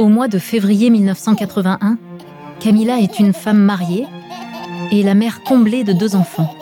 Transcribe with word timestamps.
Au 0.00 0.08
mois 0.08 0.28
de 0.28 0.38
février 0.38 0.88
1981, 0.88 1.98
Camilla 2.58 3.00
est 3.00 3.18
une 3.18 3.34
femme 3.34 3.58
mariée 3.58 4.06
et 4.90 5.02
la 5.02 5.12
mère 5.12 5.42
comblée 5.42 5.84
de 5.84 5.92
deux 5.92 6.16
enfants. 6.16 6.56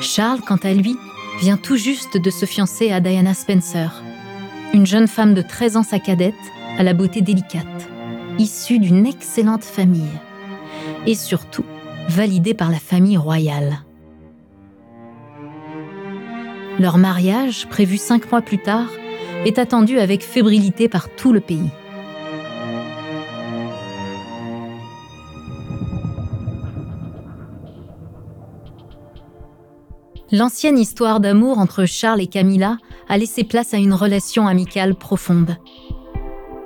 Charles, 0.00 0.40
quant 0.40 0.56
à 0.56 0.72
lui, 0.72 0.96
vient 1.38 1.58
tout 1.58 1.76
juste 1.76 2.16
de 2.16 2.30
se 2.30 2.46
fiancer 2.46 2.92
à 2.92 3.00
Diana 3.00 3.34
Spencer, 3.34 4.02
une 4.72 4.86
jeune 4.86 5.06
femme 5.06 5.34
de 5.34 5.42
13 5.42 5.76
ans 5.76 5.82
sa 5.82 5.98
cadette, 5.98 6.32
à 6.78 6.82
la 6.82 6.94
beauté 6.94 7.20
délicate, 7.20 7.66
issue 8.38 8.78
d'une 8.78 9.04
excellente 9.04 9.64
famille, 9.64 10.18
et 11.06 11.14
surtout 11.14 11.66
validée 12.08 12.54
par 12.54 12.70
la 12.70 12.78
famille 12.78 13.18
royale. 13.18 13.80
Leur 16.78 16.96
mariage, 16.96 17.66
prévu 17.68 17.98
cinq 17.98 18.32
mois 18.32 18.40
plus 18.40 18.62
tard, 18.62 18.88
est 19.44 19.58
attendu 19.58 19.98
avec 19.98 20.22
fébrilité 20.22 20.88
par 20.88 21.08
tout 21.14 21.32
le 21.32 21.40
pays. 21.40 21.70
L'ancienne 30.32 30.78
histoire 30.78 31.18
d'amour 31.18 31.58
entre 31.58 31.86
Charles 31.86 32.20
et 32.20 32.28
Camilla 32.28 32.78
a 33.08 33.18
laissé 33.18 33.42
place 33.42 33.74
à 33.74 33.78
une 33.78 33.92
relation 33.92 34.46
amicale 34.46 34.94
profonde. 34.94 35.56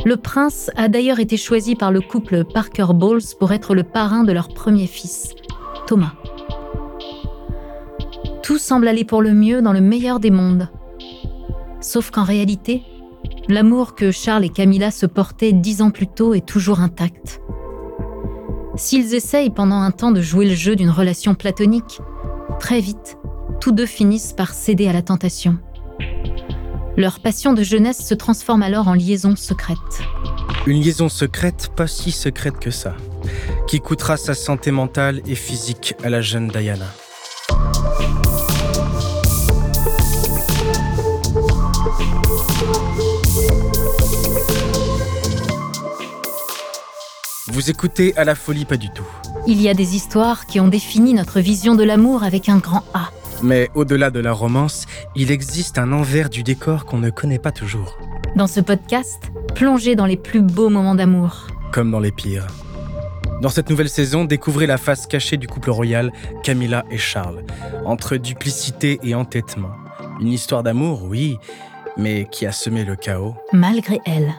Le 0.05 0.19
prince 0.19 0.71
a 0.77 0.89
d'ailleurs 0.89 1.19
été 1.19 1.39
choisi 1.39 1.75
par 1.75 1.91
le 1.91 2.03
couple 2.03 2.45
Parker 2.45 2.89
Bowles 2.93 3.23
pour 3.39 3.53
être 3.53 3.75
le 3.75 3.83
parrain 3.83 4.23
de 4.23 4.33
leur 4.33 4.49
premier 4.49 4.87
fils, 4.87 5.35
Thomas. 5.87 6.13
Tout 8.43 8.59
semble 8.59 8.87
aller 8.87 9.07
pour 9.07 9.23
le 9.23 9.33
mieux 9.33 9.63
dans 9.63 9.73
le 9.73 9.81
meilleur 9.81 10.21
des 10.21 10.31
mondes. 10.31 10.69
Sauf 11.85 12.11
qu'en 12.11 12.25
réalité, 12.25 12.83
l'amour 13.47 13.95
que 13.95 14.11
Charles 14.11 14.47
et 14.47 14.49
Camilla 14.49 14.91
se 14.91 15.05
portaient 15.05 15.53
dix 15.53 15.83
ans 15.83 15.91
plus 15.91 16.07
tôt 16.07 16.33
est 16.33 16.47
toujours 16.47 16.81
intact. 16.81 17.43
S'ils 18.75 19.15
essayent 19.15 19.51
pendant 19.51 19.83
un 19.83 19.91
temps 19.91 20.11
de 20.11 20.23
jouer 20.23 20.49
le 20.49 20.55
jeu 20.55 20.77
d'une 20.77 20.89
relation 20.89 21.35
platonique, 21.35 22.01
très 22.59 22.81
vite, 22.81 23.19
tous 23.61 23.71
deux 23.71 23.85
finissent 23.85 24.33
par 24.33 24.55
céder 24.55 24.89
à 24.89 24.95
la 24.95 25.03
tentation. 25.03 25.59
Leur 26.97 27.21
passion 27.21 27.53
de 27.53 27.63
jeunesse 27.63 28.03
se 28.03 28.15
transforme 28.15 28.63
alors 28.63 28.89
en 28.89 28.95
liaison 28.95 29.37
secrète. 29.37 29.77
Une 30.67 30.81
liaison 30.81 31.11
secrète, 31.11 31.71
pas 31.77 31.87
si 31.87 32.13
secrète 32.13 32.59
que 32.59 32.71
ça, 32.71 32.97
qui 33.67 33.81
coûtera 33.81 34.17
sa 34.17 34.33
santé 34.33 34.71
mentale 34.71 35.21
et 35.27 35.35
physique 35.35 35.95
à 36.03 36.09
la 36.09 36.23
jeune 36.23 36.49
Diana. 36.49 36.87
Vous 47.55 47.71
écoutez 47.71 48.17
à 48.17 48.25
la 48.25 48.35
folie 48.35 48.65
pas 48.65 48.77
du 48.77 48.91
tout. 48.91 49.07
Il 49.47 49.63
y 49.63 49.69
a 49.69 49.75
des 49.75 49.95
histoires 49.95 50.47
qui 50.47 50.59
ont 50.59 50.67
défini 50.67 51.15
notre 51.15 51.39
vision 51.39 51.77
de 51.77 51.85
l'amour 51.85 52.25
avec 52.25 52.49
un 52.49 52.59
grand 52.59 52.83
A. 52.95 53.11
Mais 53.45 53.71
au-delà 53.77 54.11
de 54.11 54.19
la 54.19 54.33
romance, 54.33 54.87
il 55.15 55.31
existe 55.31 55.79
un 55.79 55.93
envers 55.93 56.31
du 56.31 56.43
décor 56.43 56.85
qu'on 56.85 56.99
ne 56.99 57.11
connaît 57.11 57.39
pas 57.39 57.53
toujours. 57.53 57.97
Dans 58.35 58.49
ce 58.49 58.59
podcast, 58.59 59.31
plongez 59.55 59.95
dans 59.95 60.05
les 60.05 60.17
plus 60.17 60.43
beaux 60.43 60.69
moments 60.69 60.97
d'amour. 60.97 61.47
Comme 61.71 61.93
dans 61.93 62.01
les 62.01 62.11
pires. 62.11 62.49
Dans 63.41 63.51
cette 63.51 63.71
nouvelle 63.71 63.89
saison, 63.89 64.25
découvrez 64.25 64.67
la 64.67 64.77
face 64.77 65.07
cachée 65.07 65.37
du 65.37 65.47
couple 65.47 65.71
royal 65.71 66.11
Camilla 66.43 66.85
et 66.91 66.99
Charles, 66.99 67.45
entre 67.85 68.17
duplicité 68.17 68.99
et 69.05 69.15
entêtement. 69.15 69.71
Une 70.21 70.33
histoire 70.33 70.65
d'amour, 70.65 71.05
oui, 71.05 71.39
mais 71.97 72.27
qui 72.33 72.47
a 72.47 72.53
semé 72.53 72.85
le 72.85 72.97
chaos. 72.97 73.37
Malgré 73.53 74.01
elle. 74.07 74.35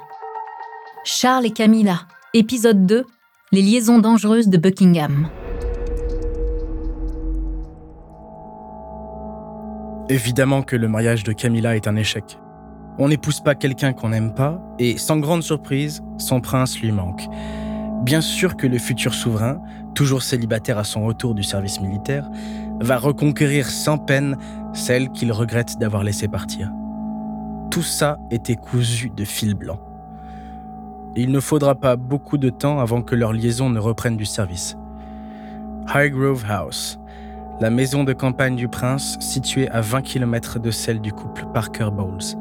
Charles 1.06 1.46
et 1.46 1.52
Camilla, 1.52 2.08
épisode 2.38 2.86
2, 2.86 3.06
Les 3.54 3.62
liaisons 3.62 4.00
dangereuses 4.00 4.50
de 4.50 4.58
Buckingham. 4.58 5.30
Évidemment 10.10 10.62
que 10.62 10.76
le 10.76 10.90
mariage 10.90 11.24
de 11.24 11.32
Camilla 11.32 11.78
est 11.78 11.88
un 11.88 11.96
échec. 11.96 12.38
On 13.00 13.08
n'épouse 13.08 13.40
pas 13.40 13.56
quelqu'un 13.56 13.94
qu'on 13.94 14.10
n'aime 14.10 14.34
pas, 14.34 14.62
et 14.80 14.98
sans 14.98 15.18
grande 15.18 15.44
surprise, 15.44 16.04
son 16.18 16.42
prince 16.42 16.78
lui 16.82 16.92
manque. 16.92 17.26
Bien 18.04 18.20
sûr 18.20 18.58
que 18.58 18.68
le 18.68 18.80
futur 18.80 19.14
souverain, 19.14 19.62
toujours 19.94 20.22
célibataire 20.22 20.78
à 20.78 20.84
son 20.84 21.06
retour 21.06 21.36
du 21.36 21.44
service 21.44 21.80
militaire, 21.80 22.30
va 22.82 22.98
reconquérir 22.98 23.70
sans 23.70 23.98
peine 23.98 24.36
celle 24.74 25.10
qu'il 25.12 25.32
regrette 25.32 25.78
d'avoir 25.80 26.04
laissé 26.04 26.28
partir. 26.28 26.70
Tout 27.72 27.82
ça 27.82 28.20
était 28.30 28.58
cousu 28.58 29.10
de 29.10 29.24
fil 29.24 29.54
blanc. 29.54 29.80
Il 31.18 31.32
ne 31.32 31.40
faudra 31.40 31.76
pas 31.76 31.96
beaucoup 31.96 32.38
de 32.38 32.50
temps 32.50 32.80
avant 32.80 33.02
que 33.02 33.16
leur 33.16 33.32
liaison 33.32 33.70
ne 33.70 33.80
reprenne 33.80 34.18
du 34.18 34.26
service. 34.26 34.76
Highgrove 35.88 36.44
House, 36.50 37.00
la 37.62 37.70
maison 37.70 38.04
de 38.04 38.12
campagne 38.12 38.58
du 38.58 38.68
prince, 38.68 39.16
située 39.22 39.70
à 39.70 39.80
20 39.80 40.02
km 40.02 40.60
de 40.60 40.72
celle 40.72 41.00
du 41.00 41.14
couple 41.14 41.46
Parker 41.54 41.90
Bowles, 41.94 42.36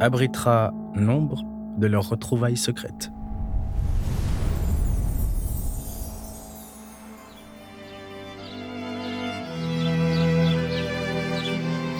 abritera 0.00 0.72
nombre 0.94 1.42
de 1.76 1.86
leurs 1.86 2.08
retrouvailles 2.08 2.56
secrètes. 2.56 3.12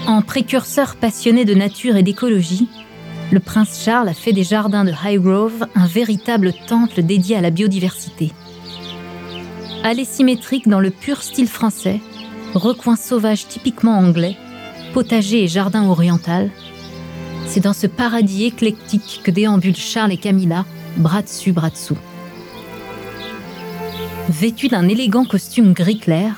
En 0.07 0.23
précurseur 0.23 0.97
passionné 0.97 1.45
de 1.45 1.55
nature 1.55 1.97
et 1.97 2.03
d'écologie, 2.03 2.71
le 3.31 3.41
prince 3.41 3.83
Charles 3.85 4.09
a 4.09 4.15
fait 4.15 4.33
des 4.33 4.45
jardins 4.45 4.85
de 4.85 4.93
Highgrove 4.93 5.67
un 5.75 5.87
véritable 5.87 6.53
temple 6.67 7.03
dédié 7.03 7.37
à 7.37 7.41
la 7.41 7.51
biodiversité. 7.51 8.33
Allée 9.83 10.05
symétrique 10.05 10.69
dans 10.69 10.81
le 10.81 10.91
pur 10.91 11.23
style 11.23 11.49
français, 11.49 12.01
recoin 12.55 12.97
sauvage 12.97 13.47
typiquement 13.49 13.99
anglais, 13.99 14.37
potager 14.93 15.45
et 15.45 15.49
jardin 15.49 15.89
oriental, 15.89 16.51
c'est 17.47 17.61
dans 17.61 17.73
ce 17.73 17.87
paradis 17.87 18.45
éclectique 18.45 19.21
que 19.23 19.31
déambulent 19.31 19.77
Charles 19.77 20.13
et 20.13 20.17
Camilla, 20.17 20.65
bras 20.97 21.23
dessus, 21.23 21.53
bras 21.53 21.71
dessous. 21.71 21.99
Vêtu 24.29 24.69
d'un 24.69 24.89
élégant 24.89 25.25
costume 25.25 25.73
gris 25.73 25.99
clair, 25.99 26.35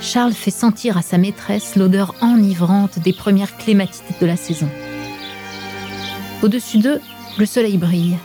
Charles 0.00 0.32
fait 0.32 0.50
sentir 0.50 0.98
à 0.98 1.02
sa 1.02 1.16
maîtresse 1.16 1.76
l'odeur 1.76 2.14
enivrante 2.20 2.98
des 2.98 3.12
premières 3.12 3.56
clématites 3.56 4.20
de 4.20 4.26
la 4.26 4.36
saison. 4.36 4.68
Au-dessus 6.42 6.78
d'eux, 6.78 7.00
le 7.38 7.46
soleil 7.46 7.78
brille. 7.78 8.18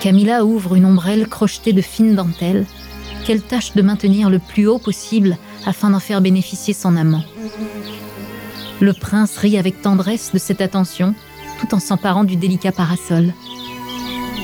Camilla 0.00 0.44
ouvre 0.44 0.74
une 0.74 0.84
ombrelle 0.84 1.28
crochetée 1.28 1.72
de 1.72 1.80
fines 1.80 2.16
dentelles 2.16 2.66
qu'elle 3.24 3.40
tâche 3.40 3.74
de 3.74 3.82
maintenir 3.82 4.28
le 4.28 4.40
plus 4.40 4.66
haut 4.66 4.80
possible 4.80 5.36
afin 5.64 5.90
d'en 5.90 6.00
faire 6.00 6.20
bénéficier 6.20 6.74
son 6.74 6.96
amant. 6.96 7.22
Le 8.80 8.92
prince 8.92 9.36
rit 9.36 9.56
avec 9.56 9.80
tendresse 9.80 10.32
de 10.32 10.38
cette 10.38 10.60
attention 10.60 11.14
tout 11.60 11.72
en 11.76 11.78
s'emparant 11.78 12.24
du 12.24 12.34
délicat 12.34 12.72
parasol. 12.72 13.32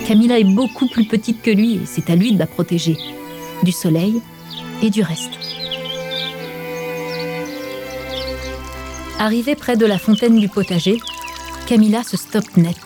Camilla 0.06 0.38
est 0.38 0.44
beaucoup 0.44 0.86
plus 0.86 1.04
petite 1.04 1.42
que 1.42 1.50
lui 1.50 1.74
et 1.74 1.86
c'est 1.86 2.08
à 2.10 2.14
lui 2.14 2.32
de 2.32 2.38
la 2.38 2.46
protéger, 2.46 2.96
du 3.64 3.72
soleil 3.72 4.22
et 4.80 4.90
du 4.90 5.02
reste. 5.02 5.32
Arrivée 9.18 9.56
près 9.56 9.76
de 9.76 9.84
la 9.84 9.98
fontaine 9.98 10.38
du 10.38 10.48
potager, 10.48 11.00
Camilla 11.68 12.02
se 12.02 12.16
stoppe 12.16 12.56
net. 12.56 12.78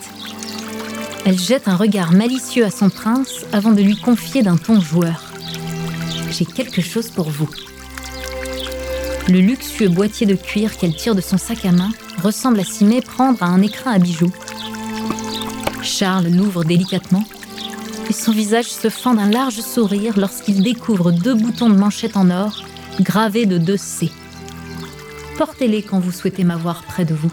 Elle 1.25 1.39
jette 1.39 1.69
un 1.69 1.77
regard 1.77 2.11
malicieux 2.11 2.65
à 2.65 2.71
son 2.73 2.91
prince 2.91 3.47
avant 3.53 3.71
de 3.71 3.81
lui 3.81 3.97
confier 3.97 4.43
d'un 4.43 4.57
ton 4.57 4.81
joueur. 4.81 5.33
J'ai 6.33 6.45
quelque 6.45 6.83
chose 6.83 7.09
pour 7.09 7.31
vous. 7.31 7.49
Le 9.29 9.39
luxueux 9.39 9.89
boîtier 9.89 10.27
de 10.27 10.35
cuir 10.35 10.77
qu'elle 10.77 10.97
tire 10.97 11.15
de 11.15 11.21
son 11.21 11.39
sac 11.39 11.65
à 11.65 11.71
main 11.71 11.91
ressemble 12.25 12.59
à 12.59 12.65
s'y 12.65 12.85
méprendre 12.85 13.41
à 13.41 13.47
un 13.47 13.63
écrin 13.63 13.93
à 13.93 14.01
bijoux. 14.01 14.33
Charles 15.85 16.27
l'ouvre 16.27 16.65
délicatement 16.65 17.23
et 18.11 18.13
son 18.13 18.33
visage 18.33 18.67
se 18.67 18.91
fend 18.91 19.15
d'un 19.15 19.31
large 19.31 19.61
sourire 19.61 20.19
lorsqu'il 20.19 20.61
découvre 20.61 21.13
deux 21.13 21.35
boutons 21.35 21.71
de 21.71 21.77
manchette 21.77 22.17
en 22.17 22.31
or 22.31 22.65
gravés 22.99 23.47
de 23.47 23.59
deux 23.59 23.77
C. 23.77 24.11
Portez-les 25.39 25.85
quand 25.85 26.01
vous 26.01 26.11
souhaitez 26.11 26.43
m'avoir 26.43 26.83
près 26.83 27.05
de 27.05 27.15
vous. 27.15 27.31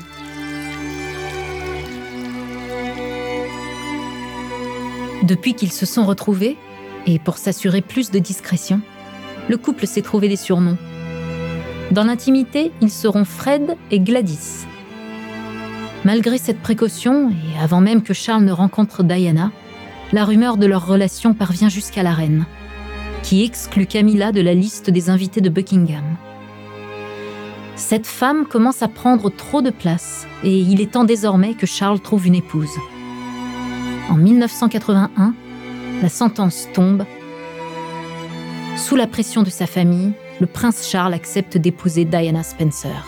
Depuis 5.24 5.54
qu'ils 5.54 5.72
se 5.72 5.86
sont 5.86 6.06
retrouvés, 6.06 6.58
et 7.06 7.20
pour 7.20 7.38
s'assurer 7.38 7.82
plus 7.82 8.12
de 8.12 8.20
discrétion, 8.20 8.82
le 9.50 9.58
couple 9.58 9.86
s'est 9.86 10.02
trouvé 10.02 10.30
des 10.30 10.36
surnoms. 10.36 10.78
Dans 11.92 12.04
l'intimité, 12.04 12.72
ils 12.82 12.92
seront 12.92 13.26
Fred 13.26 13.76
et 13.92 14.00
Gladys. 14.00 14.66
Malgré 16.06 16.38
cette 16.38 16.62
précaution, 16.62 17.32
et 17.32 17.60
avant 17.62 17.82
même 17.82 18.04
que 18.04 18.14
Charles 18.14 18.46
ne 18.46 18.52
rencontre 18.52 19.04
Diana, 19.04 19.52
la 20.14 20.24
rumeur 20.24 20.56
de 20.56 20.66
leur 20.66 20.88
relation 20.88 21.34
parvient 21.34 21.70
jusqu'à 21.70 22.04
la 22.04 22.14
reine, 22.14 22.46
qui 23.22 23.44
exclut 23.44 23.88
Camilla 23.88 24.32
de 24.32 24.42
la 24.42 24.54
liste 24.54 24.90
des 24.90 25.10
invités 25.10 25.42
de 25.42 25.50
Buckingham. 25.50 26.16
Cette 27.76 28.08
femme 28.08 28.46
commence 28.46 28.82
à 28.82 28.88
prendre 28.88 29.30
trop 29.30 29.62
de 29.62 29.70
place 29.70 30.28
et 30.44 30.58
il 30.58 30.82
est 30.82 30.92
temps 30.92 31.04
désormais 31.04 31.54
que 31.54 31.66
Charles 31.66 32.00
trouve 32.00 32.28
une 32.28 32.36
épouse. 32.36 32.76
En 34.10 34.16
1981, 34.16 35.36
la 36.02 36.10
sentence 36.10 36.68
tombe. 36.74 37.06
Sous 38.76 38.96
la 38.96 39.06
pression 39.06 39.44
de 39.44 39.52
sa 39.52 39.68
famille, 39.68 40.14
le 40.40 40.48
prince 40.48 40.90
Charles 40.90 41.14
accepte 41.14 41.58
d'épouser 41.58 42.06
Diana 42.06 42.42
Spencer. 42.42 43.06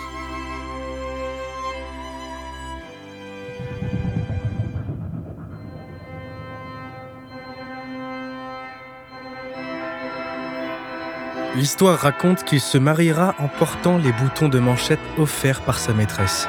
L'histoire 11.56 11.98
raconte 12.00 12.44
qu'il 12.44 12.62
se 12.62 12.78
mariera 12.78 13.34
en 13.40 13.48
portant 13.48 13.98
les 13.98 14.12
boutons 14.12 14.50
de 14.50 14.60
manchette 14.60 15.00
offerts 15.18 15.62
par 15.62 15.80
sa 15.80 15.94
maîtresse. 15.94 16.48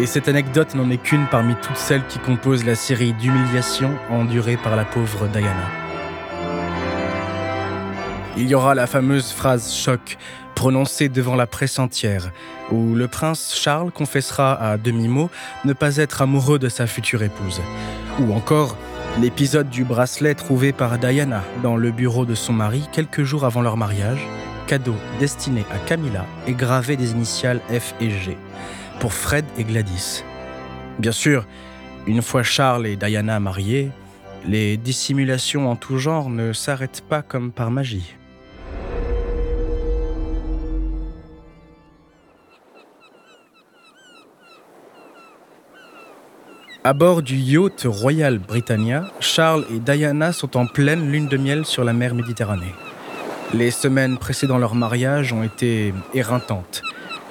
Et 0.00 0.06
cette 0.06 0.28
anecdote 0.28 0.76
n'en 0.76 0.90
est 0.90 1.02
qu'une 1.02 1.26
parmi 1.26 1.56
toutes 1.56 1.76
celles 1.76 2.06
qui 2.06 2.20
composent 2.20 2.64
la 2.64 2.76
série 2.76 3.12
d'humiliations 3.14 3.92
endurées 4.10 4.56
par 4.56 4.76
la 4.76 4.84
pauvre 4.84 5.26
Diana. 5.26 5.68
Il 8.36 8.48
y 8.48 8.54
aura 8.54 8.76
la 8.76 8.86
fameuse 8.86 9.32
phrase 9.32 9.74
choc 9.74 10.16
prononcée 10.54 11.08
devant 11.08 11.34
la 11.34 11.48
presse 11.48 11.80
entière, 11.80 12.30
où 12.70 12.94
le 12.94 13.08
prince 13.08 13.56
Charles 13.60 13.90
confessera 13.90 14.54
à 14.54 14.76
demi-mot 14.76 15.30
ne 15.64 15.72
pas 15.72 15.96
être 15.96 16.22
amoureux 16.22 16.60
de 16.60 16.68
sa 16.68 16.86
future 16.86 17.24
épouse. 17.24 17.60
Ou 18.20 18.32
encore 18.32 18.76
l'épisode 19.20 19.68
du 19.68 19.82
bracelet 19.82 20.34
trouvé 20.36 20.72
par 20.72 20.98
Diana 20.98 21.42
dans 21.64 21.76
le 21.76 21.90
bureau 21.90 22.24
de 22.24 22.36
son 22.36 22.52
mari 22.52 22.88
quelques 22.92 23.24
jours 23.24 23.44
avant 23.44 23.62
leur 23.62 23.76
mariage, 23.76 24.24
cadeau 24.68 24.94
destiné 25.18 25.64
à 25.72 25.78
Camilla 25.78 26.24
et 26.46 26.52
gravé 26.52 26.96
des 26.96 27.10
initiales 27.10 27.60
F 27.68 27.94
et 28.00 28.10
G 28.10 28.38
pour 29.00 29.12
Fred 29.12 29.44
et 29.56 29.64
Gladys. 29.64 30.24
Bien 30.98 31.12
sûr, 31.12 31.46
une 32.06 32.22
fois 32.22 32.42
Charles 32.42 32.86
et 32.86 32.96
Diana 32.96 33.38
mariés, 33.40 33.90
les 34.46 34.76
dissimulations 34.76 35.70
en 35.70 35.76
tout 35.76 35.98
genre 35.98 36.30
ne 36.30 36.52
s'arrêtent 36.52 37.04
pas 37.08 37.22
comme 37.22 37.52
par 37.52 37.70
magie. 37.70 38.14
À 46.84 46.94
bord 46.94 47.22
du 47.22 47.36
yacht 47.36 47.82
Royal 47.84 48.38
Britannia, 48.38 49.04
Charles 49.20 49.66
et 49.70 49.78
Diana 49.78 50.32
sont 50.32 50.56
en 50.56 50.66
pleine 50.66 51.10
lune 51.10 51.28
de 51.28 51.36
miel 51.36 51.66
sur 51.66 51.84
la 51.84 51.92
mer 51.92 52.14
Méditerranée. 52.14 52.72
Les 53.52 53.70
semaines 53.70 54.16
précédant 54.16 54.58
leur 54.58 54.74
mariage 54.74 55.32
ont 55.32 55.42
été 55.42 55.92
éreintantes. 56.14 56.82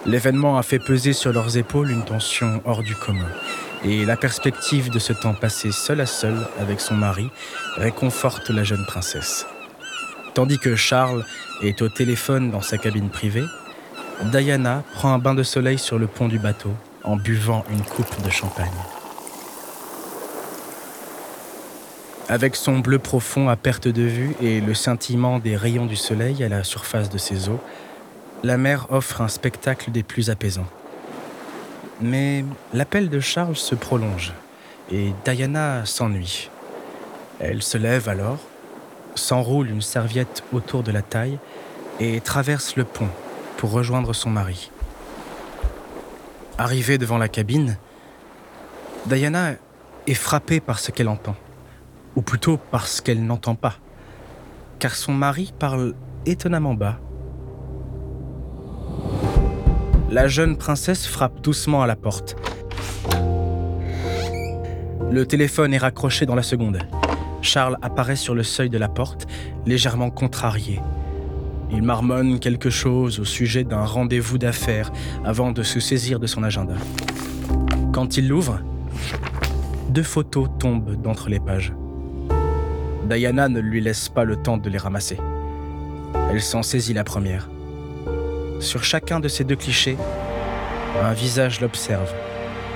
L'événement 0.08 0.58
a 0.58 0.64
fait 0.64 0.80
peser 0.80 1.12
sur 1.12 1.34
leurs 1.34 1.58
épaules 1.58 1.92
une 1.92 2.06
tension 2.06 2.62
hors 2.64 2.82
du 2.82 2.96
commun. 2.96 3.28
Et 3.84 4.06
la 4.06 4.16
perspective 4.16 4.90
de 4.90 5.00
ce 5.00 5.12
temps 5.12 5.34
passé 5.34 5.74
seul 5.74 6.00
à 6.00 6.06
seul 6.06 6.36
avec 6.62 6.80
son 6.80 6.96
mari 6.96 7.30
réconforte 7.76 8.50
la 8.50 8.64
jeune 8.64 8.86
princesse. 8.86 9.46
Tandis 10.34 10.60
que 10.60 10.78
Charles 10.78 11.26
est 11.62 11.82
au 11.82 11.90
téléphone 11.90 12.52
dans 12.52 12.62
sa 12.62 12.78
cabine 12.78 13.10
privée, 13.10 13.44
Diana 14.32 14.84
prend 14.94 15.14
un 15.14 15.20
bain 15.20 15.36
de 15.36 15.44
soleil 15.44 15.78
sur 15.78 16.00
le 16.00 16.08
pont 16.08 16.30
du 16.30 16.40
bateau 16.40 16.72
en 17.04 17.18
buvant 17.18 17.66
une 17.70 17.82
coupe 17.82 18.22
de 18.24 18.30
champagne. 18.30 18.72
Avec 22.30 22.56
son 22.56 22.80
bleu 22.80 23.00
profond 23.00 23.50
à 23.50 23.58
perte 23.58 23.88
de 23.88 24.04
vue 24.04 24.36
et 24.42 24.62
le 24.62 24.74
scintillement 24.74 25.40
des 25.40 25.56
rayons 25.56 25.86
du 25.86 25.96
soleil 25.96 26.44
à 26.44 26.50
la 26.50 26.64
surface 26.64 27.10
de 27.10 27.18
ses 27.18 27.50
eaux, 27.50 27.60
la 28.48 28.58
mer 28.58 28.88
offre 28.92 29.20
un 29.20 29.28
spectacle 29.28 29.92
des 29.92 30.04
plus 30.04 30.30
apaisants. 30.30 30.70
Mais 32.00 32.46
l'appel 32.74 33.10
de 33.10 33.20
Charles 33.20 33.58
se 33.58 33.76
prolonge 33.76 34.32
et 34.90 35.14
Diana 35.26 35.86
s'ennuie. 35.86 36.50
Elle 37.42 37.62
se 37.62 37.78
lève 37.78 38.08
alors, 38.08 38.40
s'enroule 39.16 39.70
une 39.70 39.82
serviette 39.82 40.46
autour 40.54 40.82
de 40.84 40.94
la 40.94 41.02
taille 41.02 41.40
et 42.00 42.22
traverse 42.22 42.78
le 42.78 42.86
pont 42.86 43.10
pour 43.58 43.72
rejoindre 43.72 44.14
son 44.14 44.30
mari. 44.30 44.72
Arrivée 46.58 46.98
devant 46.98 47.18
la 47.18 47.28
cabine, 47.28 47.78
Diana 49.08 49.56
est 50.08 50.14
frappée 50.14 50.62
par 50.62 50.80
ce 50.80 50.92
qu'elle 50.92 51.10
entend, 51.10 51.36
ou 52.16 52.22
plutôt 52.22 52.56
par 52.56 52.88
ce 52.88 53.02
qu'elle 53.02 53.26
n'entend 53.26 53.56
pas, 53.56 53.76
car 54.80 54.96
son 54.96 55.12
mari 55.12 55.54
parle 55.60 55.96
étonnamment 56.26 56.76
bas 56.76 56.98
la 60.10 60.28
jeune 60.28 60.56
princesse 60.56 61.06
frappe 61.06 61.42
doucement 61.42 61.82
à 61.82 61.88
la 61.88 61.96
porte. 61.96 62.36
Le 65.12 65.26
téléphone 65.26 65.74
est 65.74 65.78
raccroché 65.80 66.26
dans 66.26 66.36
la 66.36 66.44
seconde. 66.44 66.80
Charles 67.42 67.78
apparaît 67.82 68.16
sur 68.16 68.34
le 68.34 68.44
seuil 68.44 68.70
de 68.70 68.78
la 68.78 68.88
porte, 68.88 69.28
légèrement 69.66 70.10
contrarié. 70.10 70.82
Il 71.72 71.82
marmonne 71.82 72.40
quelque 72.40 72.70
chose 72.70 73.20
au 73.20 73.26
sujet 73.26 73.66
d'un 73.66 73.84
rendez-vous 73.84 74.38
d'affaires 74.38 74.92
avant 75.26 75.52
de 75.52 75.64
se 75.64 75.80
saisir 75.80 76.20
de 76.20 76.28
son 76.28 76.44
agenda. 76.44 76.76
Quand 77.92 78.18
il 78.18 78.30
l'ouvre, 78.30 78.60
deux 79.90 80.04
photos 80.04 80.50
tombent 80.60 81.02
d'entre 81.02 81.30
les 81.30 81.40
pages. 81.40 81.74
Diana 83.10 83.50
ne 83.50 83.60
lui 83.60 83.82
laisse 83.82 84.08
pas 84.08 84.24
le 84.24 84.38
temps 84.38 84.58
de 84.58 84.70
les 84.70 84.78
ramasser. 84.78 85.18
Elle 86.32 86.42
s'en 86.42 86.64
saisit 86.64 86.94
la 86.94 87.04
première. 87.04 87.50
Sur 88.60 88.84
chacun 88.84 89.20
de 89.20 89.28
ces 89.28 89.44
deux 89.44 89.56
clichés, 89.56 89.98
un 91.02 91.14
visage 91.14 91.62
l'observe, 91.62 92.12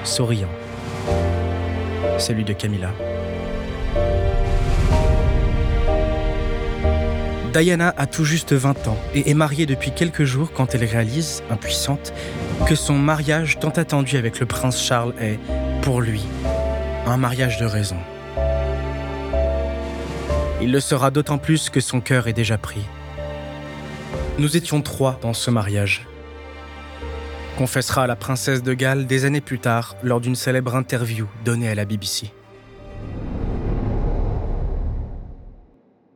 souriant. 0.04 0.50
Celui 2.20 2.44
de 2.44 2.54
Camilla. 2.54 2.92
Diana 7.52 7.94
a 7.98 8.06
tout 8.06 8.24
juste 8.24 8.54
20 8.54 8.88
ans 8.88 8.98
et 9.14 9.30
est 9.30 9.34
mariée 9.34 9.66
depuis 9.66 9.92
quelques 9.92 10.24
jours 10.24 10.54
quand 10.54 10.74
elle 10.76 10.86
réalise, 10.86 11.44
impuissante, 11.50 12.14
que 12.68 12.76
son 12.76 12.94
mariage 12.94 13.60
tant 13.60 13.70
attendu 13.70 14.18
avec 14.18 14.40
le 14.40 14.46
prince 14.46 14.82
Charles 14.82 15.14
est, 15.20 15.40
pour 15.82 16.00
lui, 16.00 16.22
un 17.08 17.18
mariage 17.18 17.58
de 17.58 17.66
raison. 17.66 17.98
Il 20.62 20.72
le 20.72 20.80
sera 20.80 21.10
d'autant 21.10 21.40
plus 21.40 21.72
que 21.72 21.80
son 21.80 22.02
cœur 22.02 22.28
est 22.28 22.34
déjà 22.34 22.58
pris. 22.58 22.86
Nous 24.42 24.58
étions 24.58 24.82
trois 24.82 25.20
dans 25.22 25.36
ce 25.36 25.52
mariage. 25.52 26.08
Confessera 27.60 28.08
la 28.08 28.16
princesse 28.16 28.64
de 28.64 28.74
Galles 28.74 29.06
des 29.06 29.26
années 29.26 29.40
plus 29.40 29.60
tard 29.60 29.96
lors 30.02 30.20
d'une 30.20 30.34
célèbre 30.34 30.76
interview 30.76 31.28
donnée 31.46 31.70
à 31.70 31.76
la 31.76 31.86
BBC. 31.86 32.34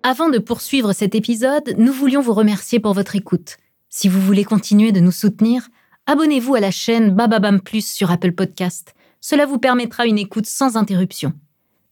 Avant 0.02 0.30
de 0.30 0.40
poursuivre 0.40 0.92
cet 0.92 1.14
épisode, 1.14 1.76
nous 1.78 1.94
voulions 1.94 2.20
vous 2.20 2.34
remercier 2.34 2.80
pour 2.80 2.96
votre 2.96 3.16
écoute. 3.16 3.58
Si 3.90 4.10
vous 4.10 4.22
voulez 4.22 4.44
continuer 4.44 4.92
de 4.92 5.02
nous 5.02 5.12
soutenir, 5.12 5.68
abonnez-vous 6.08 6.56
à 6.56 6.60
la 6.60 6.72
chaîne 6.72 7.12
Bababam 7.12 7.62
Plus 7.62 7.86
sur 7.86 8.10
Apple 8.10 8.32
Podcast. 8.32 8.96
Cela 9.22 9.46
vous 9.46 9.60
permettra 9.60 10.08
une 10.08 10.18
écoute 10.18 10.48
sans 10.48 10.78
interruption. 10.78 11.34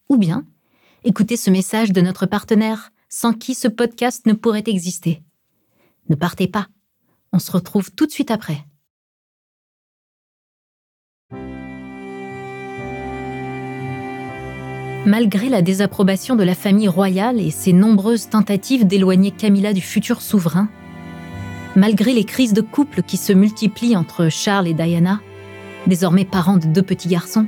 Ou 0.10 0.18
bien, 0.18 0.48
écoutez 1.04 1.38
ce 1.38 1.52
message 1.52 1.92
de 1.92 2.02
notre 2.02 2.26
partenaire, 2.26 2.92
sans 3.08 3.34
qui 3.34 3.54
ce 3.54 3.68
podcast 3.68 4.26
ne 4.26 4.34
pourrait 4.34 4.64
exister. 4.66 5.22
Ne 6.10 6.16
partez 6.16 6.48
pas. 6.48 6.68
On 7.32 7.40
se 7.40 7.52
retrouve 7.52 7.92
tout 7.92 8.06
de 8.06 8.12
suite 8.12 8.32
après. 8.32 8.66
Malgré 15.06 15.50
la 15.50 15.62
désapprobation 15.62 16.36
de 16.36 16.44
la 16.44 16.56
famille 16.56 16.88
royale 16.88 17.40
et 17.40 17.52
ses 17.52 17.74
nombreuses 17.74 18.30
tentatives 18.30 18.88
d'éloigner 18.88 19.32
Camilla 19.32 19.74
du 19.74 19.82
futur 19.82 20.22
souverain, 20.22 20.70
malgré 21.76 22.14
les 22.14 22.24
crises 22.24 22.54
de 22.54 22.62
couple 22.62 23.02
qui 23.02 23.18
se 23.18 23.34
multiplient 23.34 23.98
entre 23.98 24.30
Charles 24.30 24.68
et 24.68 24.74
Diana, 24.74 25.20
désormais 25.88 26.24
parents 26.24 26.58
de 26.58 26.68
deux 26.68 26.84
petits 26.84 27.10
garçons, 27.10 27.48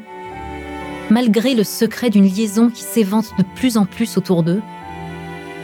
malgré 1.09 1.55
le 1.55 1.63
secret 1.63 2.09
d'une 2.09 2.27
liaison 2.27 2.69
qui 2.69 2.81
s'évente 2.81 3.31
de 3.37 3.45
plus 3.55 3.77
en 3.77 3.85
plus 3.85 4.17
autour 4.17 4.43
d'eux, 4.43 4.61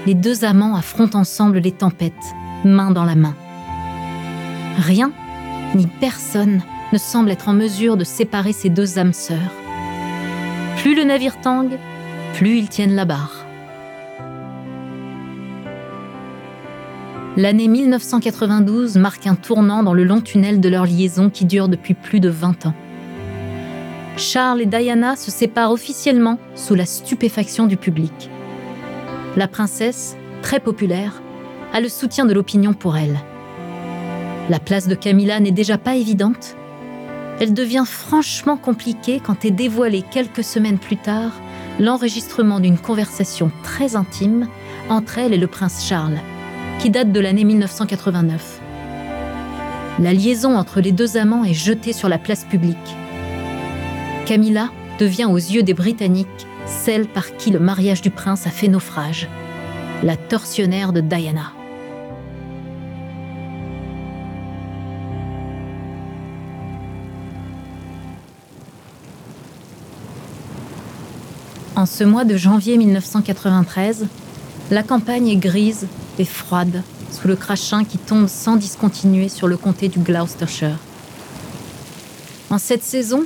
les 0.05 0.13
deux 0.13 0.45
amants 0.45 0.75
affrontent 0.75 1.19
ensemble 1.19 1.60
les 1.60 1.74
tempêtes 1.74 2.13
main 2.65 2.91
dans 2.91 3.06
la 3.06 3.15
main. 3.15 3.36
Rien, 4.77 5.12
ni 5.75 5.88
personne, 5.88 6.62
ne 6.94 6.98
semble 6.98 7.32
être 7.32 7.50
en 7.50 7.53
mesure 7.53 7.98
de 7.98 8.03
séparer 8.03 8.53
ces 8.53 8.70
deux 8.70 9.00
âmes 9.00 9.13
sœurs. 9.13 9.53
Plus 10.77 10.96
le 10.96 11.03
navire 11.03 11.39
tangue, 11.41 11.77
plus 12.34 12.58
ils 12.58 12.70
tiennent 12.70 12.96
la 12.96 13.06
barre. 13.06 13.46
L'année 17.38 17.70
1992 17.70 18.98
marque 18.98 19.25
un 19.25 19.36
tournant 19.36 19.84
dans 19.84 19.94
le 19.94 20.03
long 20.03 20.20
tunnel 20.20 20.60
de 20.60 20.68
leur 20.68 20.86
liaison 20.86 21.30
qui 21.30 21.46
dure 21.46 21.70
depuis 21.70 21.94
plus 21.94 22.20
de 22.20 22.27
20 22.27 22.65
ans. 22.65 22.74
Charles 24.18 24.62
et 24.62 24.65
Diana 24.65 25.15
se 25.15 25.32
séparent 25.32 25.72
officiellement 25.72 26.39
sous 26.56 26.75
la 26.75 26.86
stupéfaction 26.86 27.68
du 27.68 27.77
public. 27.77 28.30
La 29.38 29.48
princesse, 29.48 30.18
très 30.41 30.60
populaire, 30.60 31.22
a 31.73 31.79
le 31.79 31.89
soutien 31.89 32.25
de 32.25 32.33
l'opinion 32.33 32.73
pour 32.73 32.97
elle. 32.97 33.19
La 34.49 34.59
place 34.59 34.87
de 34.87 34.95
Camilla 34.95 35.39
n'est 35.39 35.51
déjà 35.51 35.77
pas 35.77 35.95
évidente. 35.95 36.55
Elle 37.39 37.53
devient 37.53 37.85
franchement 37.85 38.57
compliquée 38.57 39.21
quand 39.23 39.45
est 39.45 39.51
dévoilée 39.51 40.03
quelques 40.03 40.43
semaines 40.43 40.77
plus 40.77 40.97
tard 40.97 41.31
l'enregistrement 41.79 42.59
d'une 42.59 42.77
conversation 42.77 43.51
très 43.63 43.95
intime 43.95 44.47
entre 44.89 45.17
elle 45.17 45.33
et 45.33 45.37
le 45.37 45.47
prince 45.47 45.85
Charles, 45.87 46.19
qui 46.79 46.89
date 46.89 47.11
de 47.11 47.19
l'année 47.19 47.45
1989. 47.45 48.59
La 49.99 50.13
liaison 50.13 50.55
entre 50.55 50.81
les 50.81 50.91
deux 50.91 51.17
amants 51.17 51.43
est 51.43 51.53
jetée 51.53 51.93
sur 51.93 52.09
la 52.09 52.17
place 52.17 52.43
publique. 52.43 52.77
Camilla 54.25 54.69
devient 54.99 55.25
aux 55.25 55.37
yeux 55.37 55.63
des 55.63 55.73
Britanniques 55.73 56.27
celle 56.65 57.07
par 57.07 57.35
qui 57.37 57.51
le 57.51 57.59
mariage 57.59 58.01
du 58.01 58.11
prince 58.11 58.47
a 58.47 58.49
fait 58.49 58.67
naufrage, 58.67 59.27
la 60.03 60.15
tortionnaire 60.15 60.93
de 60.93 61.01
Diana. 61.01 61.53
En 71.81 71.88
ce 71.88 72.03
mois 72.03 72.25
de 72.25 72.38
janvier 72.38 72.77
1993, 72.77 74.05
la 74.69 74.83
campagne 74.83 75.29
est 75.29 75.35
grise 75.35 75.88
et 76.19 76.25
froide 76.25 76.83
sous 77.11 77.27
le 77.27 77.35
crachin 77.35 77.85
qui 77.85 77.97
tombe 77.97 78.27
sans 78.27 78.55
discontinuer 78.55 79.29
sur 79.29 79.47
le 79.47 79.57
comté 79.57 79.88
du 79.89 79.97
Gloucestershire. 79.97 80.77
En 82.51 82.59
cette 82.59 82.83
saison, 82.83 83.23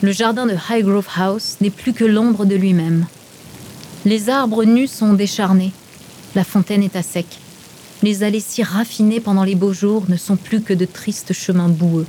le 0.00 0.10
jardin 0.10 0.46
de 0.46 0.54
Highgrove 0.70 1.06
House 1.18 1.58
n'est 1.60 1.68
plus 1.68 1.92
que 1.92 2.06
l'ombre 2.06 2.46
de 2.46 2.54
lui-même. 2.54 3.04
Les 4.06 4.30
arbres 4.30 4.64
nus 4.64 4.88
sont 4.88 5.12
décharnés, 5.12 5.72
la 6.34 6.44
fontaine 6.44 6.82
est 6.82 6.96
à 6.96 7.02
sec. 7.02 7.26
Les 8.02 8.22
allées 8.22 8.40
si 8.40 8.62
raffinées 8.62 9.20
pendant 9.20 9.44
les 9.44 9.54
beaux 9.54 9.74
jours 9.74 10.04
ne 10.08 10.16
sont 10.16 10.36
plus 10.36 10.62
que 10.62 10.72
de 10.72 10.86
tristes 10.86 11.34
chemins 11.34 11.68
boueux. 11.68 12.06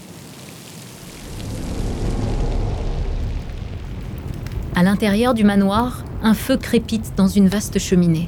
À 4.83 4.85
l'intérieur 4.85 5.33
du 5.33 5.45
manoir, 5.45 6.03
un 6.23 6.33
feu 6.33 6.57
crépite 6.57 7.13
dans 7.15 7.29
une 7.29 7.47
vaste 7.47 7.79
cheminée. 7.79 8.27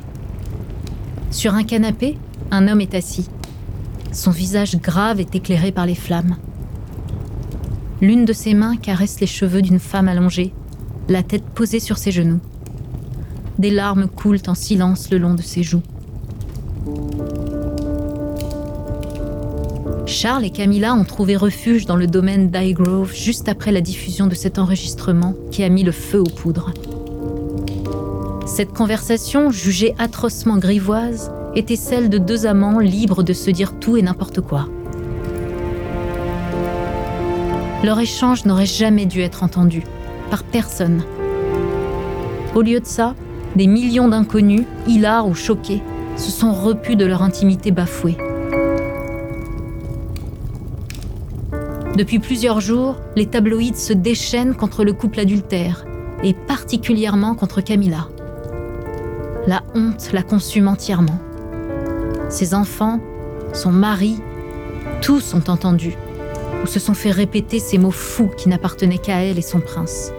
Sur 1.29 1.53
un 1.53 1.65
canapé, 1.65 2.17
un 2.49 2.69
homme 2.69 2.79
est 2.79 2.95
assis. 2.95 3.27
Son 4.13 4.31
visage 4.31 4.77
grave 4.77 5.19
est 5.19 5.35
éclairé 5.35 5.73
par 5.73 5.85
les 5.85 5.95
flammes. 5.95 6.37
L'une 7.99 8.23
de 8.23 8.31
ses 8.31 8.53
mains 8.53 8.77
caresse 8.77 9.19
les 9.19 9.27
cheveux 9.27 9.61
d'une 9.61 9.79
femme 9.79 10.07
allongée, 10.07 10.53
la 11.09 11.23
tête 11.23 11.43
posée 11.43 11.81
sur 11.81 11.97
ses 11.97 12.13
genoux. 12.13 12.39
Des 13.59 13.69
larmes 13.69 14.07
coulent 14.07 14.39
en 14.47 14.55
silence 14.55 15.11
le 15.11 15.17
long 15.17 15.33
de 15.33 15.41
ses 15.41 15.61
joues. 15.61 15.83
Charles 20.15 20.45
et 20.45 20.49
Camilla 20.49 20.95
ont 20.95 21.03
trouvé 21.03 21.35
refuge 21.35 21.85
dans 21.85 21.97
le 21.97 22.07
domaine 22.07 22.49
d'Highgrove 22.49 23.13
juste 23.13 23.49
après 23.49 23.73
la 23.73 23.81
diffusion 23.81 24.27
de 24.27 24.33
cet 24.33 24.59
enregistrement 24.59 25.33
qui 25.51 25.61
a 25.61 25.67
mis 25.67 25.83
le 25.83 25.91
feu 25.91 26.21
aux 26.21 26.23
poudres. 26.23 26.71
Cette 28.45 28.71
conversation, 28.71 29.51
jugée 29.51 29.93
atrocement 29.97 30.55
grivoise, 30.55 31.33
était 31.53 31.75
celle 31.75 32.09
de 32.09 32.17
deux 32.17 32.45
amants 32.45 32.79
libres 32.79 33.23
de 33.23 33.33
se 33.33 33.51
dire 33.51 33.77
tout 33.77 33.97
et 33.97 34.01
n'importe 34.01 34.39
quoi. 34.39 34.69
Leur 37.83 37.99
échange 37.99 38.45
n'aurait 38.45 38.65
jamais 38.65 39.05
dû 39.05 39.19
être 39.19 39.43
entendu, 39.43 39.83
par 40.31 40.45
personne. 40.45 41.03
Au 42.55 42.61
lieu 42.61 42.79
de 42.79 42.85
ça, 42.85 43.15
des 43.57 43.67
millions 43.67 44.07
d'inconnus, 44.07 44.63
hilars 44.87 45.27
ou 45.27 45.35
choqués, 45.35 45.81
se 46.15 46.31
sont 46.31 46.53
repus 46.53 46.95
de 46.95 47.05
leur 47.05 47.21
intimité 47.21 47.71
bafouée. 47.71 48.15
Depuis 51.95 52.19
plusieurs 52.19 52.59
jours, 52.59 52.97
les 53.15 53.25
tabloïds 53.25 53.77
se 53.77 53.93
déchaînent 53.93 54.53
contre 54.53 54.83
le 54.83 54.91
couple 54.91 55.21
adultère, 55.21 55.85
et 56.23 56.33
particulièrement 56.33 57.35
contre 57.35 57.61
Camilla. 57.61 58.09
La 59.47 59.63
honte 59.75 60.11
la 60.11 60.21
consume 60.21 60.67
entièrement. 60.67 61.19
Ses 62.27 62.53
enfants, 62.53 62.99
son 63.53 63.71
mari, 63.71 64.19
tous 65.01 65.33
ont 65.35 65.49
entendu, 65.49 65.95
ou 66.63 66.67
se 66.67 66.81
sont 66.81 66.93
fait 66.93 67.11
répéter 67.11 67.59
ces 67.59 67.77
mots 67.77 67.91
fous 67.91 68.29
qui 68.35 68.49
n'appartenaient 68.49 68.97
qu'à 68.97 69.23
elle 69.23 69.37
et 69.37 69.41
son 69.41 69.61
prince. 69.61 70.11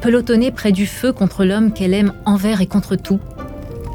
Pelotonnée 0.00 0.50
près 0.50 0.72
du 0.72 0.86
feu 0.86 1.12
contre 1.12 1.44
l'homme 1.44 1.72
qu'elle 1.72 1.94
aime 1.94 2.12
envers 2.24 2.60
et 2.60 2.66
contre 2.66 2.96
tout, 2.96 3.20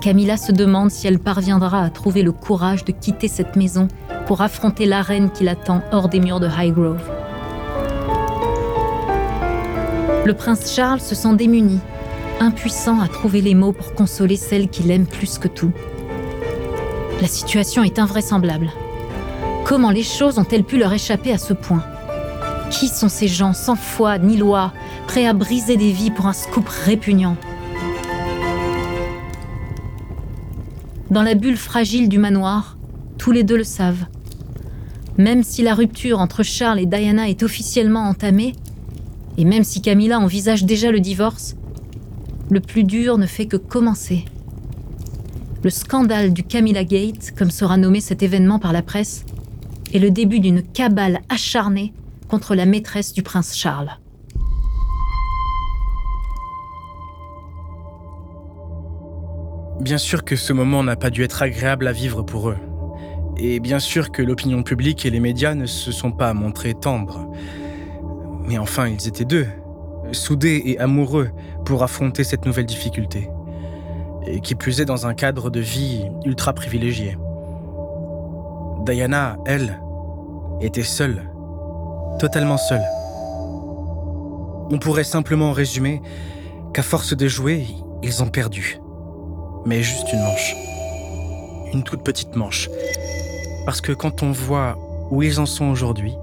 Camilla 0.02 0.36
se 0.36 0.52
demande 0.52 0.90
si 0.90 1.06
elle 1.06 1.20
parviendra 1.20 1.84
à 1.84 1.92
trouver 1.92 2.24
le 2.24 2.32
courage 2.32 2.84
de 2.86 2.92
quitter 2.92 3.28
cette 3.28 3.56
maison 3.56 3.88
pour 4.26 4.42
affronter 4.42 4.88
la 4.88 5.04
reine 5.04 5.30
qui 5.30 5.44
l'attend 5.44 5.84
hors 5.92 6.10
des 6.10 6.20
murs 6.20 6.40
de 6.40 6.48
Highgrove. 6.48 7.08
Le 10.26 10.34
prince 10.34 10.74
Charles 10.74 11.02
se 11.02 11.14
sent 11.14 11.36
démuni, 11.36 11.80
impuissant 12.40 13.00
à 13.00 13.08
trouver 13.08 13.42
les 13.42 13.54
mots 13.54 13.74
pour 13.74 13.94
consoler 13.94 14.38
celle 14.38 14.70
qu'il 14.70 14.90
aime 14.90 15.06
plus 15.06 15.38
que 15.38 15.48
tout. 15.48 15.72
La 17.22 17.28
situation 17.28 17.84
est 17.84 18.00
invraisemblable. 18.00 18.72
Comment 19.66 19.92
les 19.92 20.02
choses 20.02 20.40
ont-elles 20.40 20.64
pu 20.64 20.80
leur 20.80 20.94
échapper 20.94 21.32
à 21.32 21.38
ce 21.38 21.54
point? 21.54 21.84
Qui 22.72 22.88
sont 22.88 23.10
ces 23.10 23.28
gens 23.28 23.54
sans 23.54 23.76
foi 23.76 24.18
ni 24.18 24.36
loi, 24.36 24.74
prêts 25.06 25.28
à 25.28 25.34
briser 25.34 25.78
des 25.78 25.92
vies 25.92 26.10
pour 26.10 26.26
un 26.26 26.34
scoop 26.34 26.68
répugnant? 26.68 27.36
Dans 31.12 31.24
la 31.24 31.36
bulle 31.36 31.58
fragile 31.58 32.08
du 32.08 32.18
manoir, 32.18 32.78
tous 33.18 33.34
les 33.34 33.44
deux 33.44 33.58
le 33.58 33.66
savent. 33.66 34.06
Même 35.18 35.44
si 35.44 35.62
la 35.62 35.76
rupture 35.76 36.20
entre 36.20 36.42
Charles 36.42 36.80
et 36.80 36.86
Diana 36.86 37.28
est 37.28 37.44
officiellement 37.44 38.08
entamée, 38.08 38.54
et 39.38 39.44
même 39.44 39.66
si 39.66 39.82
Camilla 39.82 40.22
envisage 40.22 40.64
déjà 40.64 40.90
le 40.90 41.02
divorce, 41.02 41.58
le 42.50 42.62
plus 42.62 42.86
dur 42.86 43.18
ne 43.18 43.26
fait 43.26 43.46
que 43.46 43.58
commencer. 43.58 44.24
Le 45.64 45.70
scandale 45.70 46.32
du 46.32 46.44
Camilla 46.44 46.86
Gate, 46.86 47.34
comme 47.38 47.52
sera 47.52 47.76
nommé 47.76 48.00
cet 48.00 48.24
événement 48.24 48.58
par 48.58 48.72
la 48.72 48.82
presse, 48.82 49.26
est 49.94 50.00
le 50.00 50.12
début 50.12 50.40
d'une 50.40 50.64
cabale 50.64 51.20
acharnée 51.28 51.92
contre 52.30 52.56
la 52.56 52.66
maîtresse 52.66 53.12
du 53.12 53.22
prince 53.22 53.58
Charles. 53.58 54.00
Bien 59.82 59.98
sûr 59.98 60.24
que 60.24 60.36
ce 60.36 60.54
moment 60.54 60.84
n'a 60.84 60.96
pas 60.96 61.10
dû 61.10 61.24
être 61.24 61.42
agréable 61.42 61.88
à 61.88 61.92
vivre 61.92 62.22
pour 62.22 62.50
eux. 62.50 62.58
Et 63.38 63.60
bien 63.60 63.80
sûr 63.80 64.12
que 64.12 64.22
l'opinion 64.22 64.62
publique 64.62 65.08
et 65.08 65.10
les 65.10 65.20
médias 65.20 65.56
ne 65.56 65.66
se 65.66 65.92
sont 65.92 66.12
pas 66.12 66.36
montrés 66.36 66.76
tendres. 66.76 67.32
Mais 68.46 68.60
enfin, 68.60 68.88
ils 68.88 69.08
étaient 69.08 69.26
deux, 69.26 69.48
soudés 70.12 70.62
et 70.66 70.78
amoureux 70.78 71.32
pour 71.66 71.82
affronter 71.82 72.24
cette 72.24 72.46
nouvelle 72.46 72.68
difficulté. 72.68 73.32
Et 74.28 74.40
qui 74.40 74.54
plus 74.54 74.82
est 74.82 74.86
dans 74.86 75.08
un 75.08 75.16
cadre 75.16 75.50
de 75.50 75.60
vie 75.60 76.06
ultra 76.26 76.54
privilégié. 76.54 77.18
Diana, 78.86 79.40
elle, 79.48 79.82
était 80.62 80.84
seule, 80.84 81.24
totalement 82.20 82.58
seule. 82.58 82.86
On 84.70 84.78
pourrait 84.80 85.04
simplement 85.04 85.54
résumer 85.54 86.04
qu'à 86.72 86.84
force 86.84 87.18
de 87.18 87.28
jouer, 87.28 87.66
ils 88.04 88.22
ont 88.22 88.30
perdu 88.30 88.81
mais 89.66 89.84
juste 89.84 90.12
une 90.12 90.22
manche. 90.22 90.56
Une 91.74 91.84
toute 91.84 92.04
petite 92.04 92.36
manche. 92.36 92.70
Parce 93.66 93.82
que 93.82 93.92
quand 93.92 94.24
on 94.24 94.32
voit 94.32 94.78
où 95.12 95.24
ils 95.24 95.40
en 95.40 95.46
sont 95.46 95.66
aujourd'hui, 95.66 96.14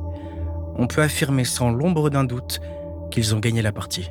on 0.77 0.87
peut 0.87 1.03
affirmer 1.03 1.45
sans 1.45 1.71
l'ombre 1.71 2.11
d'un 2.11 2.25
doute 2.25 2.61
qu'ils 3.11 3.35
ont 3.35 3.39
gagné 3.39 3.63
la 3.63 3.73
partie. 3.73 4.11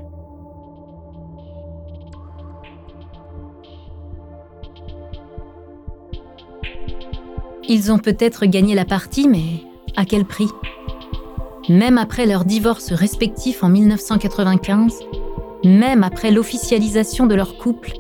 Ils 7.70 7.92
ont 7.92 8.00
peut-être 8.00 8.46
gagné 8.46 8.76
la 8.76 8.86
partie, 8.86 9.28
mais 9.28 9.64
à 9.98 10.06
quel 10.06 10.24
prix? 10.24 10.48
Même 11.68 11.98
après 11.98 12.26
leur 12.26 12.46
divorce 12.46 12.94
respectif 12.94 13.62
en 13.62 13.68
1995, 13.68 15.00
même 15.66 16.04
après 16.04 16.32
l'officialisation 16.32 17.26
de 17.26 17.36
leur 17.36 17.58
couple, 17.58 17.92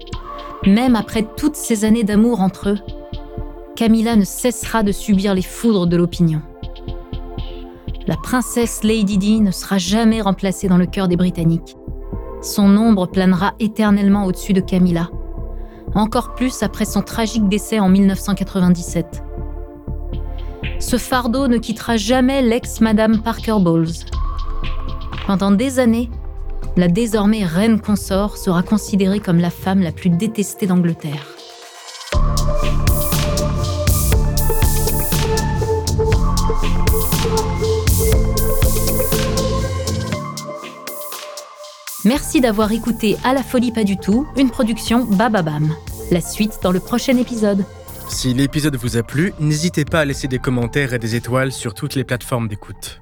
même 0.65 0.95
après 0.95 1.25
toutes 1.37 1.55
ces 1.55 1.85
années 1.85 2.03
d'amour 2.03 2.41
entre 2.41 2.69
eux, 2.69 2.79
Camilla 3.75 4.15
ne 4.15 4.23
cessera 4.23 4.83
de 4.83 4.91
subir 4.91 5.33
les 5.33 5.41
foudres 5.41 5.87
de 5.87 5.97
l'opinion. 5.97 6.41
La 8.07 8.15
princesse 8.15 8.83
Lady 8.83 9.17
Di 9.17 9.41
ne 9.41 9.51
sera 9.51 9.77
jamais 9.77 10.21
remplacée 10.21 10.67
dans 10.67 10.77
le 10.77 10.85
cœur 10.85 11.07
des 11.07 11.17
Britanniques. 11.17 11.75
Son 12.41 12.75
ombre 12.77 13.07
planera 13.07 13.53
éternellement 13.59 14.25
au-dessus 14.25 14.53
de 14.53 14.61
Camilla, 14.61 15.09
encore 15.93 16.35
plus 16.35 16.63
après 16.63 16.85
son 16.85 17.01
tragique 17.01 17.47
décès 17.49 17.79
en 17.79 17.89
1997. 17.89 19.23
Ce 20.79 20.97
fardeau 20.97 21.47
ne 21.47 21.57
quittera 21.57 21.97
jamais 21.97 22.41
l'ex-Madame 22.41 23.21
Parker 23.21 23.57
Bowles. 23.59 23.87
Pendant 25.25 25.51
des 25.51 25.79
années, 25.79 26.09
la 26.77 26.87
désormais 26.87 27.43
reine 27.43 27.81
consort 27.81 28.37
sera 28.37 28.61
considérée 28.61 29.19
comme 29.19 29.39
la 29.39 29.49
femme 29.49 29.81
la 29.81 29.91
plus 29.91 30.11
détestée 30.11 30.67
d'Angleterre. 30.67 31.25
Merci 42.05 42.39
d'avoir 42.39 42.71
écouté 42.71 43.17
À 43.23 43.33
la 43.33 43.43
folie 43.43 43.71
pas 43.71 43.83
du 43.83 43.97
tout, 43.97 44.27
une 44.37 44.49
production 44.49 45.03
Bababam. 45.03 45.75
La 46.11 46.21
suite 46.21 46.59
dans 46.61 46.71
le 46.71 46.79
prochain 46.79 47.17
épisode. 47.17 47.65
Si 48.07 48.33
l'épisode 48.33 48.77
vous 48.77 48.95
a 48.95 49.03
plu, 49.03 49.33
n'hésitez 49.39 49.83
pas 49.83 50.01
à 50.01 50.05
laisser 50.05 50.29
des 50.29 50.39
commentaires 50.39 50.93
et 50.93 50.99
des 50.99 51.15
étoiles 51.15 51.51
sur 51.51 51.73
toutes 51.73 51.95
les 51.95 52.05
plateformes 52.05 52.47
d'écoute. 52.47 53.01